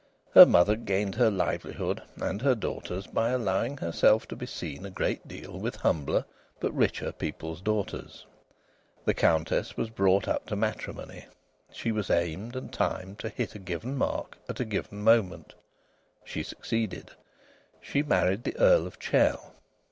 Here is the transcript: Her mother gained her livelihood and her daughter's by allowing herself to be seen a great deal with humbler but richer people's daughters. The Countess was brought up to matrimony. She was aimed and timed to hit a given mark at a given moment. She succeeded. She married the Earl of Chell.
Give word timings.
Her 0.33 0.47
mother 0.47 0.75
gained 0.77 1.13
her 1.13 1.29
livelihood 1.29 2.01
and 2.19 2.41
her 2.41 2.55
daughter's 2.55 3.05
by 3.05 3.29
allowing 3.29 3.77
herself 3.77 4.27
to 4.29 4.35
be 4.35 4.47
seen 4.47 4.83
a 4.83 4.89
great 4.89 5.27
deal 5.27 5.59
with 5.59 5.75
humbler 5.75 6.25
but 6.59 6.73
richer 6.73 7.11
people's 7.11 7.61
daughters. 7.61 8.25
The 9.05 9.13
Countess 9.13 9.77
was 9.77 9.91
brought 9.91 10.27
up 10.27 10.47
to 10.47 10.55
matrimony. 10.55 11.25
She 11.71 11.91
was 11.91 12.09
aimed 12.09 12.55
and 12.55 12.73
timed 12.73 13.19
to 13.19 13.29
hit 13.29 13.53
a 13.53 13.59
given 13.59 13.95
mark 13.95 14.39
at 14.49 14.59
a 14.59 14.65
given 14.65 15.03
moment. 15.03 15.53
She 16.25 16.41
succeeded. 16.41 17.11
She 17.79 18.01
married 18.01 18.43
the 18.43 18.57
Earl 18.57 18.87
of 18.87 18.97
Chell. 18.97 19.53